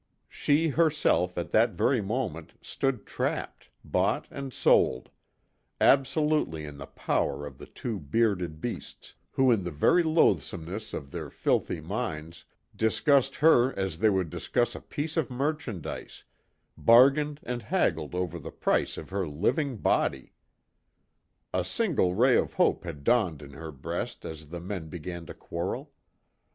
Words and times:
She 0.29 0.69
herself, 0.69 1.37
at 1.37 1.51
that 1.51 1.73
very 1.73 2.01
moment 2.01 2.53
stood 2.59 3.05
trapped, 3.05 3.69
bought 3.85 4.27
and 4.31 4.51
sold 4.51 5.11
absolutely 5.79 6.65
in 6.65 6.79
the 6.79 6.87
power 6.87 7.45
of 7.45 7.59
the 7.59 7.67
two 7.67 7.99
bearded 7.99 8.59
beasts, 8.59 9.13
who 9.33 9.51
in 9.51 9.61
the 9.63 9.69
very 9.69 10.01
loathsomeness 10.01 10.95
of 10.95 11.11
their 11.11 11.29
filthy 11.29 11.79
minds, 11.81 12.45
discussed 12.75 13.35
her 13.35 13.77
as 13.77 13.99
they 13.99 14.09
would 14.09 14.31
discuss 14.31 14.73
a 14.73 14.81
piece 14.81 15.17
of 15.17 15.29
merchandise, 15.29 16.23
bargained 16.75 17.39
and 17.43 17.61
haggled 17.61 18.15
over 18.15 18.39
the 18.39 18.49
price 18.51 18.97
of 18.97 19.11
her 19.11 19.27
living 19.27 19.77
body! 19.77 20.33
A 21.53 21.63
single 21.63 22.15
ray 22.15 22.35
of 22.37 22.53
hope 22.55 22.85
had 22.85 23.03
dawned 23.03 23.43
in 23.43 23.51
her 23.53 23.71
breast 23.71 24.25
as 24.25 24.49
the 24.49 24.59
men 24.59 24.89
began 24.89 25.27
to 25.27 25.35
quarrel. 25.35 25.91